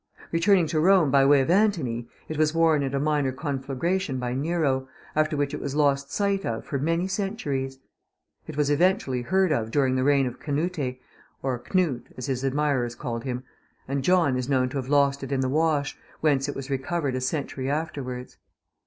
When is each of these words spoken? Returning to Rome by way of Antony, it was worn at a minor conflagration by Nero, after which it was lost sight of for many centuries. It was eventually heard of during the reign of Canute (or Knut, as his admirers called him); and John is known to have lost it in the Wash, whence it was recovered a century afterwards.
Returning 0.31 0.65
to 0.65 0.79
Rome 0.79 1.11
by 1.11 1.23
way 1.27 1.41
of 1.41 1.51
Antony, 1.51 2.09
it 2.27 2.35
was 2.35 2.55
worn 2.55 2.81
at 2.81 2.95
a 2.95 2.99
minor 2.99 3.31
conflagration 3.31 4.17
by 4.17 4.33
Nero, 4.33 4.87
after 5.15 5.37
which 5.37 5.53
it 5.53 5.61
was 5.61 5.75
lost 5.75 6.11
sight 6.11 6.43
of 6.43 6.65
for 6.65 6.79
many 6.79 7.07
centuries. 7.07 7.77
It 8.47 8.57
was 8.57 8.71
eventually 8.71 9.21
heard 9.21 9.51
of 9.51 9.69
during 9.69 9.95
the 9.95 10.03
reign 10.03 10.25
of 10.25 10.39
Canute 10.39 10.99
(or 11.43 11.59
Knut, 11.59 12.05
as 12.17 12.25
his 12.25 12.43
admirers 12.43 12.95
called 12.95 13.25
him); 13.25 13.43
and 13.87 14.03
John 14.03 14.37
is 14.37 14.49
known 14.49 14.69
to 14.69 14.77
have 14.77 14.89
lost 14.89 15.21
it 15.21 15.31
in 15.31 15.41
the 15.41 15.47
Wash, 15.49 15.95
whence 16.19 16.49
it 16.49 16.55
was 16.55 16.71
recovered 16.71 17.13
a 17.13 17.21
century 17.21 17.69
afterwards. 17.69 18.37